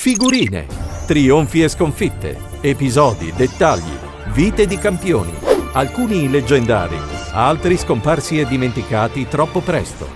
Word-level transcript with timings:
figurine, 0.00 0.66
trionfi 1.06 1.62
e 1.62 1.68
sconfitte, 1.68 2.34
episodi, 2.62 3.34
dettagli, 3.34 3.98
vite 4.28 4.66
di 4.66 4.78
campioni, 4.78 5.30
alcuni 5.74 6.30
leggendari, 6.30 6.96
altri 7.32 7.76
scomparsi 7.76 8.40
e 8.40 8.46
dimenticati 8.46 9.28
troppo 9.28 9.60
presto. 9.60 10.08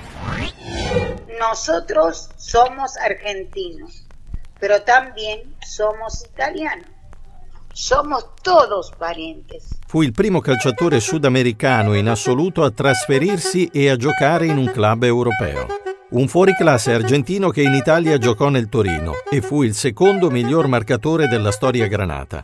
Nosotros 1.38 2.30
somos 2.38 2.96
argentinos, 2.96 4.06
pero 4.58 4.80
también 4.84 5.54
somos 5.60 6.24
italianos. 6.32 6.88
Somos 7.74 8.24
todos 8.40 8.90
parientes. 8.96 9.68
Fu 9.86 10.00
il 10.00 10.12
primo 10.12 10.40
calciatore 10.40 10.98
sudamericano 10.98 11.92
in 11.92 12.08
assoluto 12.08 12.64
a 12.64 12.70
trasferirsi 12.70 13.68
e 13.70 13.90
a 13.90 13.96
giocare 13.96 14.46
in 14.46 14.56
un 14.56 14.70
club 14.70 15.02
europeo. 15.02 15.66
Un 16.14 16.28
fuoriclasse 16.28 16.92
argentino 16.92 17.50
che 17.50 17.62
in 17.62 17.74
Italia 17.74 18.18
giocò 18.18 18.48
nel 18.48 18.68
Torino 18.68 19.14
e 19.28 19.40
fu 19.40 19.64
il 19.64 19.74
secondo 19.74 20.30
miglior 20.30 20.68
marcatore 20.68 21.26
della 21.26 21.50
storia 21.50 21.88
granata. 21.88 22.38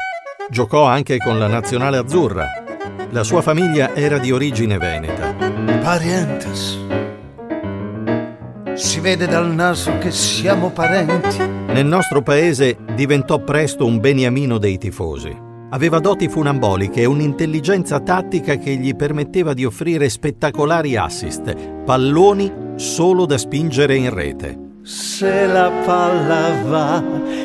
Giocò 0.51 0.87
anche 0.87 1.19
con 1.19 1.39
la 1.39 1.47
nazionale 1.47 1.97
azzurra. 1.97 2.47
La 3.11 3.23
sua 3.23 3.43
famiglia 3.43 3.95
era 3.95 4.19
di 4.19 4.33
origine 4.33 4.77
veneta. 4.77 5.37
Parientes. 5.83 6.79
Si 8.75 8.99
vede 8.99 9.29
dal 9.29 9.55
naso 9.55 9.99
che 9.99 10.11
siamo 10.11 10.71
parenti. 10.71 11.39
Nel 11.39 11.87
nostro 11.87 12.23
paese 12.23 12.77
diventò 12.97 13.39
presto 13.39 13.87
un 13.87 14.01
beniamino 14.01 14.59
dei 14.59 14.79
tifosi. 14.79 15.50
Aveva 15.73 16.01
doti 16.01 16.29
funamboliche 16.29 17.03
e 17.03 17.05
un'intelligenza 17.05 18.01
tattica 18.01 18.57
che 18.57 18.75
gli 18.75 18.97
permetteva 18.97 19.55
di 19.55 19.65
offrire 19.65 20.09
spettacolari 20.09 20.97
assist, 20.97 21.55
palloni 21.85 22.53
solo 22.75 23.25
da 23.25 23.39
spingere 23.39 23.95
in 23.95 24.13
rete. 24.13 24.59
Se 24.83 25.47
la 25.47 25.71
palla 25.85 26.61
va 26.67 27.01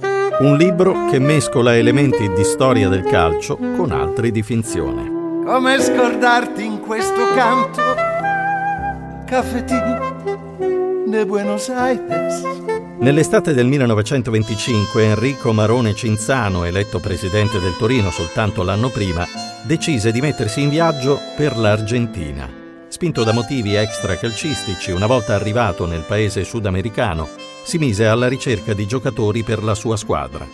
Un 0.42 0.56
libro 0.56 1.06
che 1.08 1.20
mescola 1.20 1.76
elementi 1.76 2.28
di 2.32 2.42
storia 2.42 2.88
del 2.88 3.04
calcio 3.04 3.56
con 3.56 3.92
altri 3.92 4.32
di 4.32 4.42
finzione. 4.42 5.44
Come 5.44 5.80
scordarti 5.80 6.64
in 6.64 6.80
questo 6.80 7.28
canto? 7.32 7.80
Caffettino 9.25 11.04
de 11.06 11.25
Buenos 11.26 11.69
Aires. 11.69 12.42
Nell'estate 12.98 13.54
del 13.54 13.69
1925 13.69 15.04
Enrico 15.04 15.52
Marone 15.52 15.94
Cinzano, 15.94 16.64
eletto 16.64 16.98
presidente 16.98 17.60
del 17.60 17.76
Torino 17.76 18.10
soltanto 18.10 18.64
l'anno 18.64 18.88
prima, 18.88 19.25
decise 19.62 20.10
di 20.10 20.20
mettersi 20.20 20.60
in 20.60 20.70
viaggio 20.70 21.20
per 21.36 21.56
l'Argentina. 21.56 22.50
Spinto 22.88 23.22
da 23.22 23.32
motivi 23.32 23.76
extracalcistici, 23.76 24.91
una 24.91 25.06
volta 25.06 25.36
arrivato 25.36 25.86
nel 25.86 26.02
paese 26.04 26.42
sudamericano, 26.42 27.28
si 27.62 27.78
mise 27.78 28.06
alla 28.06 28.28
ricerca 28.28 28.74
di 28.74 28.86
giocatori 28.86 29.42
per 29.42 29.62
la 29.62 29.74
sua 29.74 29.96
squadra. 29.96 30.46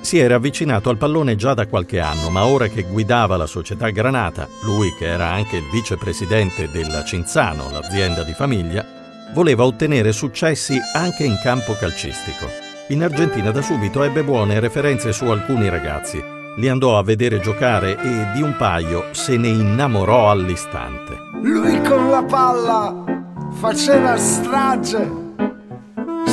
Si 0.00 0.18
era 0.18 0.34
avvicinato 0.34 0.90
al 0.90 0.96
pallone 0.96 1.36
già 1.36 1.54
da 1.54 1.68
qualche 1.68 2.00
anno, 2.00 2.28
ma 2.28 2.44
ora 2.44 2.66
che 2.66 2.82
guidava 2.82 3.36
la 3.36 3.46
società 3.46 3.90
Granata, 3.90 4.48
lui 4.62 4.92
che 4.98 5.06
era 5.06 5.30
anche 5.30 5.56
il 5.56 5.68
vicepresidente 5.70 6.68
della 6.70 7.04
Cinzano, 7.04 7.70
l'azienda 7.70 8.24
di 8.24 8.32
famiglia, 8.32 8.84
voleva 9.32 9.64
ottenere 9.64 10.12
successi 10.12 10.76
anche 10.94 11.24
in 11.24 11.38
campo 11.42 11.74
calcistico. 11.74 12.46
In 12.88 13.04
Argentina 13.04 13.52
da 13.52 13.62
subito 13.62 14.02
ebbe 14.02 14.24
buone 14.24 14.58
referenze 14.58 15.12
su 15.12 15.24
alcuni 15.26 15.68
ragazzi. 15.68 16.22
Li 16.56 16.68
andò 16.68 16.98
a 16.98 17.02
vedere 17.02 17.40
giocare 17.40 17.92
e 17.92 18.32
di 18.34 18.42
un 18.42 18.56
paio 18.58 19.06
se 19.12 19.36
ne 19.36 19.48
innamorò 19.48 20.30
all'istante. 20.30 21.16
Lui 21.42 21.80
con 21.80 22.10
la 22.10 22.22
palla 22.24 23.04
faceva 23.52 24.16
strage. 24.16 25.21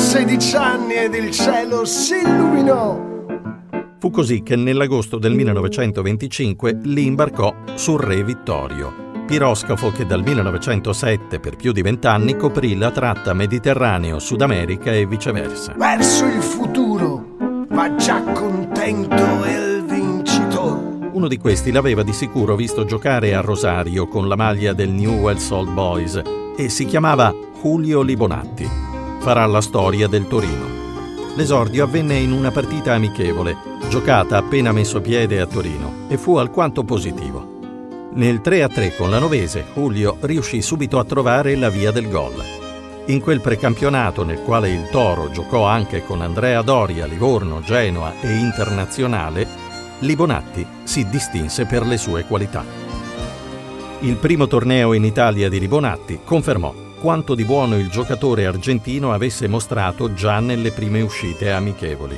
16 0.09 0.55
anni 0.55 0.93
ed 0.95 1.13
il 1.13 1.29
cielo 1.29 1.85
si 1.85 2.15
illuminò. 2.15 2.99
Fu 3.99 4.09
così 4.09 4.41
che 4.41 4.55
nell'agosto 4.55 5.19
del 5.19 5.35
1925 5.35 6.79
li 6.85 7.05
imbarcò 7.05 7.53
sul 7.75 7.99
Re 7.99 8.23
Vittorio, 8.23 8.91
piroscafo 9.27 9.91
che 9.91 10.07
dal 10.07 10.23
1907 10.23 11.39
per 11.39 11.57
più 11.57 11.71
di 11.71 11.83
vent'anni 11.83 12.35
coprì 12.35 12.75
la 12.75 12.89
tratta 12.89 13.33
Mediterraneo-Sud 13.33 14.41
America 14.41 14.91
e 14.91 15.05
viceversa. 15.05 15.75
Verso 15.77 16.25
il 16.25 16.41
futuro 16.41 17.35
va 17.69 17.93
già 17.93 18.23
contento 18.23 19.45
il 19.45 19.83
vincitore. 19.87 21.09
Uno 21.11 21.27
di 21.27 21.37
questi 21.37 21.71
l'aveva 21.71 22.01
di 22.01 22.13
sicuro 22.13 22.55
visto 22.55 22.83
giocare 22.83 23.35
a 23.35 23.41
Rosario 23.41 24.07
con 24.07 24.27
la 24.27 24.35
maglia 24.35 24.73
del 24.73 24.89
Newell's 24.89 25.51
Old 25.51 25.71
Boys 25.71 26.19
e 26.57 26.67
si 26.67 26.85
chiamava 26.85 27.31
Julio 27.61 28.01
Libonatti. 28.01 28.88
Farà 29.19 29.45
la 29.45 29.59
storia 29.59 30.07
del 30.07 30.27
Torino. 30.27 30.77
L'esordio 31.35 31.83
avvenne 31.83 32.15
in 32.15 32.31
una 32.31 32.51
partita 32.51 32.93
amichevole, 32.93 33.55
giocata 33.89 34.37
appena 34.37 34.71
messo 34.71 35.01
piede 35.01 35.41
a 35.41 35.45
Torino, 35.45 36.05
e 36.07 36.17
fu 36.17 36.37
alquanto 36.37 36.83
positivo. 36.83 37.57
Nel 38.13 38.39
3-3 38.43 38.95
con 38.95 39.09
la 39.09 39.19
Novese, 39.19 39.65
Julio 39.73 40.17
riuscì 40.21 40.61
subito 40.61 40.99
a 40.99 41.03
trovare 41.03 41.55
la 41.57 41.69
via 41.69 41.91
del 41.91 42.09
gol. 42.09 42.41
In 43.07 43.19
quel 43.19 43.41
precampionato 43.41 44.23
nel 44.23 44.41
quale 44.41 44.69
il 44.69 44.87
Toro 44.89 45.29
giocò 45.31 45.65
anche 45.65 46.03
con 46.05 46.21
Andrea 46.21 46.61
Doria, 46.61 47.05
Livorno, 47.05 47.61
Genoa 47.61 48.13
e 48.21 48.31
Internazionale, 48.31 49.47
Libonatti 49.99 50.65
si 50.83 51.07
distinse 51.09 51.65
per 51.65 51.85
le 51.85 51.97
sue 51.97 52.23
qualità. 52.23 52.63
Il 53.99 54.15
primo 54.15 54.47
torneo 54.47 54.93
in 54.93 55.03
Italia 55.03 55.49
di 55.49 55.59
Libonatti 55.59 56.21
confermò 56.23 56.87
quanto 56.99 57.33
di 57.33 57.45
buono 57.45 57.77
il 57.77 57.89
giocatore 57.89 58.45
argentino 58.45 59.13
avesse 59.13 59.47
mostrato 59.47 60.13
già 60.13 60.39
nelle 60.39 60.71
prime 60.71 61.01
uscite 61.01 61.51
amichevoli. 61.51 62.17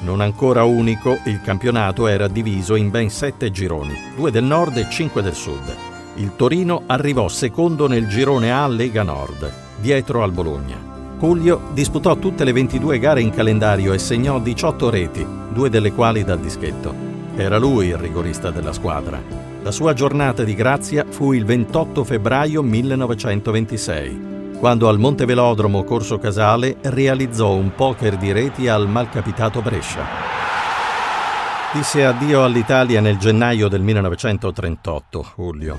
Non 0.00 0.20
ancora 0.20 0.64
unico, 0.64 1.18
il 1.26 1.40
campionato 1.42 2.06
era 2.06 2.28
diviso 2.28 2.74
in 2.74 2.90
ben 2.90 3.10
sette 3.10 3.50
gironi, 3.50 3.94
due 4.16 4.30
del 4.30 4.44
nord 4.44 4.76
e 4.78 4.88
cinque 4.90 5.22
del 5.22 5.34
sud. 5.34 5.74
Il 6.14 6.34
Torino 6.36 6.84
arrivò 6.86 7.28
secondo 7.28 7.86
nel 7.86 8.06
girone 8.06 8.52
A 8.52 8.66
Lega 8.66 9.02
Nord, 9.02 9.52
dietro 9.80 10.22
al 10.22 10.32
Bologna. 10.32 10.76
Julio 11.18 11.68
disputò 11.72 12.16
tutte 12.16 12.44
le 12.44 12.52
22 12.52 12.98
gare 12.98 13.20
in 13.20 13.30
calendario 13.30 13.92
e 13.92 13.98
segnò 13.98 14.40
18 14.40 14.90
reti, 14.90 15.26
due 15.52 15.70
delle 15.70 15.92
quali 15.92 16.24
dal 16.24 16.40
dischetto. 16.40 16.92
Era 17.36 17.58
lui 17.58 17.88
il 17.88 17.96
rigorista 17.96 18.50
della 18.50 18.72
squadra. 18.72 19.51
La 19.62 19.70
sua 19.70 19.92
giornata 19.92 20.42
di 20.42 20.56
grazia 20.56 21.06
fu 21.08 21.32
il 21.32 21.44
28 21.44 22.02
febbraio 22.02 22.62
1926, 22.62 24.56
quando 24.58 24.88
al 24.88 24.98
Montevelodromo 24.98 25.84
Corso 25.84 26.18
Casale 26.18 26.78
realizzò 26.80 27.52
un 27.52 27.72
poker 27.72 28.16
di 28.16 28.32
reti 28.32 28.66
al 28.66 28.88
malcapitato 28.88 29.62
Brescia. 29.62 30.04
Disse 31.72 32.04
addio 32.04 32.42
all'Italia 32.42 33.00
nel 33.00 33.18
gennaio 33.18 33.68
del 33.68 33.82
1938, 33.82 35.32
Julio. 35.36 35.78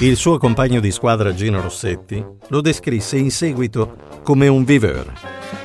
Il 0.00 0.16
suo 0.16 0.38
compagno 0.38 0.80
di 0.80 0.90
squadra 0.90 1.34
Gino 1.34 1.60
Rossetti 1.60 2.24
lo 2.48 2.60
descrisse 2.62 3.18
in 3.18 3.30
seguito 3.30 3.96
come 4.22 4.48
un 4.48 4.64
viveur. 4.64 5.12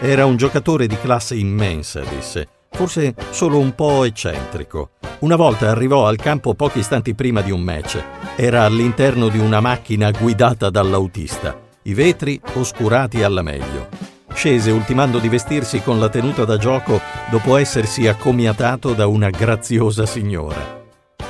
Era 0.02 0.26
un 0.26 0.36
giocatore 0.36 0.86
di 0.86 0.98
classe 0.98 1.36
immensa, 1.36 2.02
disse, 2.02 2.46
forse 2.70 3.16
solo 3.30 3.58
un 3.58 3.74
po' 3.74 4.04
eccentrico. 4.04 4.90
Una 5.22 5.36
volta 5.36 5.70
arrivò 5.70 6.08
al 6.08 6.16
campo 6.16 6.56
pochi 6.56 6.80
istanti 6.80 7.14
prima 7.14 7.42
di 7.42 7.52
un 7.52 7.62
match. 7.62 8.04
Era 8.36 8.64
all'interno 8.64 9.28
di 9.28 9.38
una 9.38 9.60
macchina 9.60 10.10
guidata 10.10 10.72
dall'autista, 10.72 11.56
i 11.84 11.94
vetri 11.94 12.42
oscurati 12.54 13.22
alla 13.22 13.44
meglio. 13.44 13.88
Scese 14.34 14.72
ultimando 14.72 15.20
di 15.20 15.30
vestirsi 15.30 15.84
con 15.84 16.00
la 16.00 16.10
tenuta 16.10 16.44
da 16.44 16.58
gioco 16.58 17.00
dopo 17.30 17.56
essersi 17.58 18.08
accomiatato 18.08 18.94
da 18.94 19.06
una 19.06 19.30
graziosa 19.30 20.08
signora. 20.08 20.81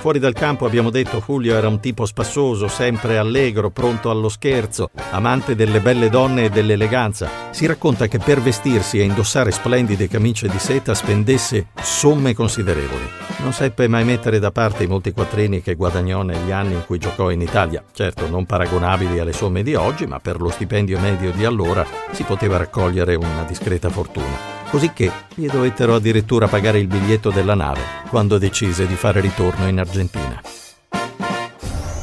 Fuori 0.01 0.18
dal 0.18 0.33
campo 0.33 0.65
abbiamo 0.65 0.89
detto 0.89 1.21
Julio 1.24 1.56
era 1.56 1.68
un 1.68 1.80
tipo 1.80 2.07
spassoso, 2.07 2.68
sempre 2.68 3.19
allegro, 3.19 3.69
pronto 3.69 4.09
allo 4.09 4.30
scherzo, 4.30 4.89
amante 5.12 5.53
delle 5.53 5.80
belle 5.80 6.09
donne 6.09 6.45
e 6.45 6.50
dell'eleganza. 6.50 7.30
Si 7.51 7.68
racconta 7.68 8.07
che 8.07 8.18
per 8.18 8.42
vestirsi 8.42 9.00
e 9.00 9.03
indossare 9.03 9.51
splendide 9.51 10.07
camicie 10.07 10.48
di 10.48 10.57
seta 10.57 10.95
spendesse 10.95 11.68
somme 11.80 12.33
considerevoli. 12.33 13.07
Non 13.44 13.53
seppe 13.53 13.88
mai 13.88 14.03
mettere 14.03 14.39
da 14.39 14.50
parte 14.50 14.86
i 14.86 14.88
molti 14.88 15.12
quattrini 15.12 15.62
che 15.62 15.75
guadagnò 15.75 16.24
negli 16.24 16.50
anni 16.50 16.74
in 16.74 16.83
cui 16.88 16.97
giocò 16.97 17.30
in 17.30 17.42
Italia, 17.42 17.83
certo 17.94 18.27
non 18.27 18.47
paragonabili 18.47 19.19
alle 19.19 19.33
somme 19.33 19.62
di 19.62 19.75
oggi, 19.75 20.07
ma 20.07 20.19
per 20.19 20.42
lo 20.42 20.50
stipendio 20.50 21.00
medio 21.00 21.31
di 21.31 21.45
allora 21.45 21.86
si 22.09 22.24
poteva 22.24 22.57
raccogliere 22.57 23.13
una 23.13 23.44
discreta 23.44 23.89
fortuna 23.92 24.61
cosicché 24.71 25.12
gli 25.35 25.47
dovettero 25.47 25.95
addirittura 25.95 26.47
pagare 26.47 26.79
il 26.79 26.88
biglietto 26.88 27.29
della 27.29 27.56
nave 27.56 27.81
quando 28.09 28.38
decise 28.38 28.88
di 28.88 28.95
fare 28.95 29.19
ritorno 29.19 29.68
in 29.68 29.77
Argentina. 29.77 30.41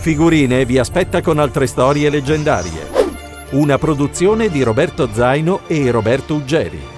Figurine 0.00 0.64
vi 0.66 0.78
aspetta 0.78 1.22
con 1.22 1.38
altre 1.38 1.66
storie 1.66 2.10
leggendarie. 2.10 2.96
Una 3.50 3.78
produzione 3.78 4.50
di 4.50 4.62
Roberto 4.62 5.08
Zaino 5.10 5.60
e 5.66 5.90
Roberto 5.90 6.34
Uggeri. 6.34 6.96